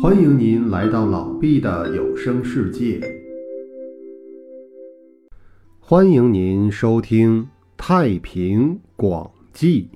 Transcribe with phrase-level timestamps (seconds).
[0.00, 3.00] 欢迎您来到老毕的有声世界。
[5.80, 7.42] 欢迎您收听
[7.76, 9.90] 《太平广记》。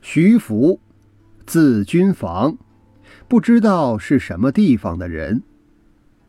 [0.00, 0.78] 徐福，
[1.44, 2.56] 字君房，
[3.26, 5.42] 不知道是什么地方的人。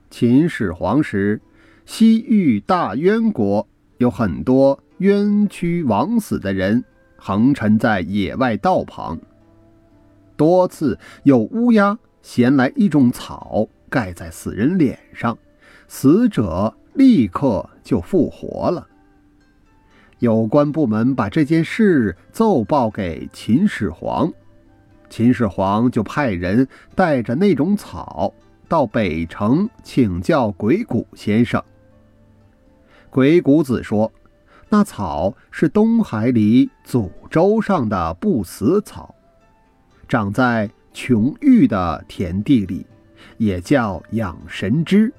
[0.10, 1.40] 秦始皇时，
[1.86, 3.68] 西域大渊国
[4.00, 6.84] 有很多冤屈枉死的人，
[7.16, 9.20] 横陈在野外道旁。
[10.36, 12.00] 多次有乌鸦。
[12.22, 15.38] 衔来一种草，盖在死人脸上，
[15.88, 18.88] 死者立刻就复活了。
[20.20, 24.32] 有关部门把这件事奏报给秦始皇，
[25.10, 28.34] 秦始皇就派人带着那种草
[28.68, 31.64] 到北城请教鬼谷先生。
[33.10, 34.12] 鬼谷子说
[34.70, 39.16] ：“那草是东海里祖州上的不死草，
[40.08, 40.70] 长在……”
[41.02, 42.86] 琼玉的田地里，
[43.38, 45.14] 也叫养神芝，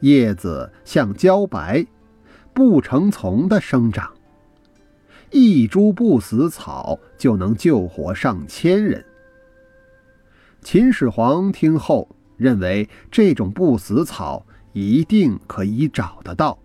[0.00, 1.86] 叶子像茭白，
[2.52, 4.12] 不成丛的生长。
[5.30, 9.02] 一株不死草就能救活上千人。
[10.60, 16.58] 秦始皇听后认为这种不死草一定可以找得到，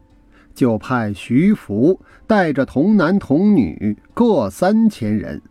[0.54, 5.42] 就派徐福带着童男童女各三千人。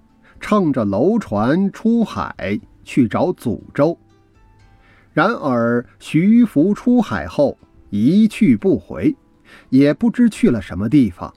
[0.41, 3.99] 乘着楼船出海去找祖州。
[5.13, 7.59] 然而徐福出海后
[7.91, 9.15] 一去不回，
[9.71, 11.33] 也不知去了什么地方。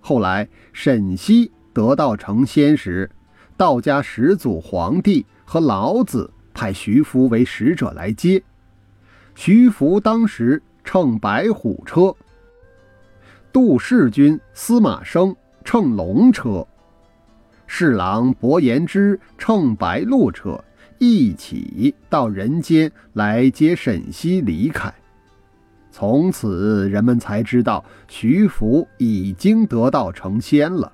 [0.00, 3.10] 后来沈西得道成仙时，
[3.56, 8.42] 道家始祖皇帝和老子派徐福为使者来接。
[9.34, 12.14] 徐福当时乘白虎车，
[13.52, 15.34] 杜氏军司马生
[15.64, 16.66] 乘龙车。
[17.66, 20.62] 侍郎伯颜之乘白鹿车
[20.98, 24.92] 一起到人间来接沈西离开。
[25.90, 30.92] 从此，人们才知道徐福已经得道成仙了。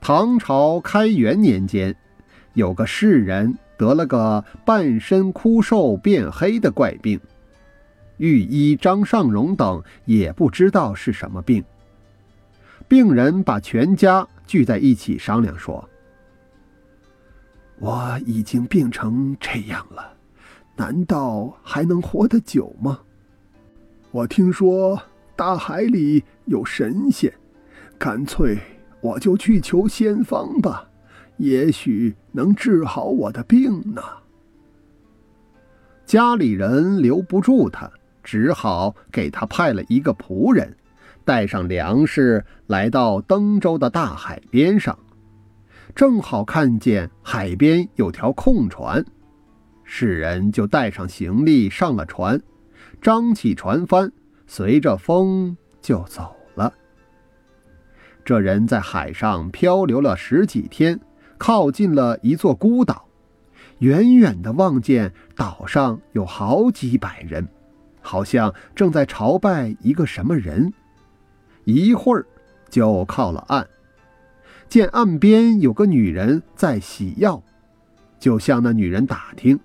[0.00, 1.94] 唐朝开元年间，
[2.54, 7.20] 有个士人得了个半身枯瘦变黑的怪病，
[8.18, 11.64] 御医张尚荣等也不知道是什么病。
[12.88, 14.26] 病人把全家。
[14.46, 15.88] 聚在一起商量说
[17.78, 20.14] ：“我已经病成这样了，
[20.76, 23.00] 难道还能活得久吗？
[24.10, 25.00] 我听说
[25.34, 27.32] 大海里有神仙，
[27.98, 28.58] 干脆
[29.00, 30.86] 我就去求仙方吧，
[31.38, 34.02] 也许能治好我的病呢。”
[36.04, 37.90] 家里人留不住他，
[38.22, 40.76] 只好给他派了一个仆人。
[41.24, 44.98] 带上粮食，来到登州的大海边上，
[45.94, 49.04] 正好看见海边有条空船，
[49.84, 52.40] 世人就带上行李上了船，
[53.00, 54.10] 张起船帆，
[54.46, 56.72] 随着风就走了。
[58.24, 61.00] 这人在海上漂流了十几天，
[61.38, 63.08] 靠近了一座孤岛，
[63.78, 67.48] 远远的望见岛上有好几百人，
[68.00, 70.72] 好像正在朝拜一个什么人。
[71.64, 72.26] 一会儿，
[72.68, 73.66] 就靠了岸，
[74.68, 77.42] 见岸边有个女人在洗药，
[78.18, 79.58] 就向那女人打听，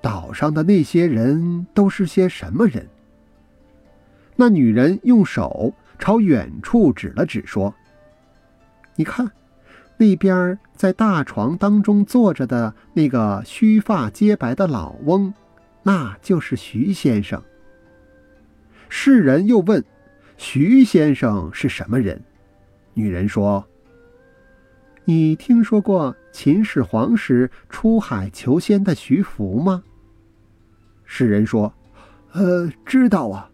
[0.00, 2.86] 岛上的那些人都是些什么人。
[4.36, 7.74] 那女人用手朝远处指了指，说
[8.96, 9.30] ：“你看，
[9.96, 15.34] 那边在大床当中坐着的那个须发皆白的老翁，
[15.82, 17.42] 那就是徐先生。”
[18.88, 19.84] 世人又问。
[20.42, 22.18] 徐先生是什么人？
[22.94, 23.62] 女人说
[25.04, 29.84] ：“你听说过秦始皇时出海求仙的徐福吗？”
[31.04, 31.70] 世人说
[32.32, 33.50] ：“呃，知道啊。”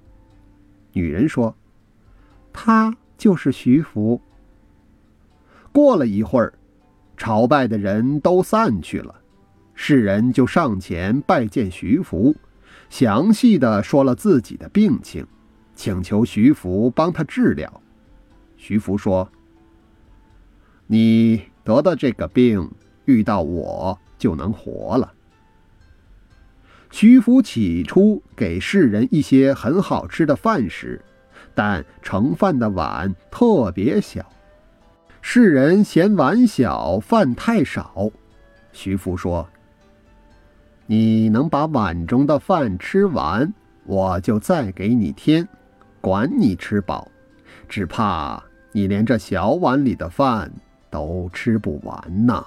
[0.94, 1.52] 女人说
[2.54, 4.20] ：“他就是徐福。”
[5.74, 6.52] 过了一会儿，
[7.16, 9.12] 朝拜的人都散去了，
[9.74, 12.32] 世人就上前拜见徐福，
[12.88, 15.26] 详细的说了自己的病情。
[15.76, 17.80] 请求徐福帮他治疗。
[18.56, 19.30] 徐福说
[20.88, 22.68] ：“你得的这个病，
[23.04, 25.12] 遇到我就能活了。”
[26.90, 31.04] 徐福起初给世人一些很好吃的饭食，
[31.54, 34.24] 但盛饭的碗特别小，
[35.20, 38.10] 世人嫌碗小，饭太少。
[38.72, 39.46] 徐福说
[40.86, 43.52] ：“你能把碗中的饭吃完，
[43.84, 45.46] 我就再给你添。”
[46.06, 47.10] 管你吃饱，
[47.68, 50.48] 只怕你连这小碗里的饭
[50.88, 52.46] 都吃不完呐。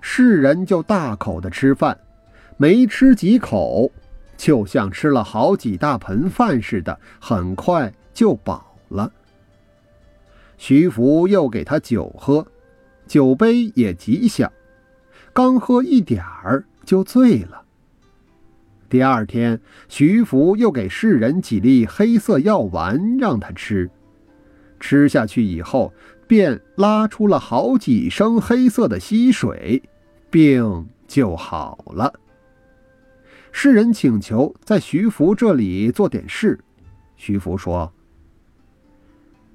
[0.00, 1.96] 世人就大口的吃饭，
[2.56, 3.88] 没吃几口，
[4.36, 9.08] 就像吃了好几大盆饭似的，很快就饱了。
[10.58, 12.44] 徐福又给他酒喝，
[13.06, 14.52] 酒杯也极小，
[15.32, 17.61] 刚喝一点儿就醉了。
[18.92, 19.58] 第二天，
[19.88, 23.90] 徐福又给世人几粒黑色药丸让他吃，
[24.78, 25.94] 吃下去以后，
[26.26, 29.82] 便拉出了好几升黑色的溪水，
[30.28, 32.12] 病就好了。
[33.50, 36.60] 世人请求在徐福这里做点事，
[37.16, 37.90] 徐福说：“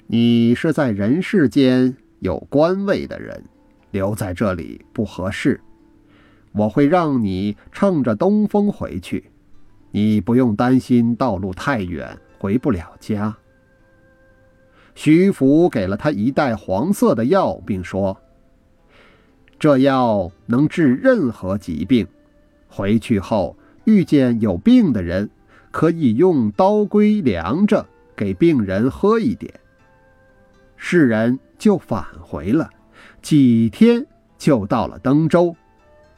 [0.08, 3.44] 你是在人世间有官位的人，
[3.92, 5.62] 留在这里不合适。”
[6.58, 9.30] 我会让你乘着东风回去，
[9.92, 13.38] 你不用担心道路太远回不了家。
[14.96, 18.20] 徐福给了他一袋黄色的药，并说
[19.60, 22.08] ：“这药能治任何疾病，
[22.68, 23.56] 回去后
[23.86, 25.30] 遇见有病的人，
[25.70, 29.54] 可以用刀龟量着给病人喝一点。”
[30.76, 32.68] 世人就返回了，
[33.22, 34.04] 几天
[34.40, 35.56] 就到了登州。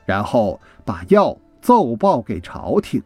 [0.10, 3.00] 然后把药奏报给朝廷。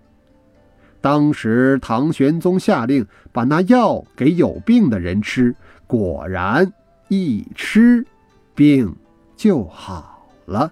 [1.01, 5.53] 当时唐玄宗下令把那药给有病的人吃，
[5.85, 6.71] 果然
[7.09, 8.07] 一吃，
[8.55, 8.95] 病
[9.35, 10.71] 就好了。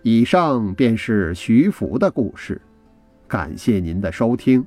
[0.00, 2.58] 以上便是徐福的故事，
[3.28, 4.64] 感谢您的收听。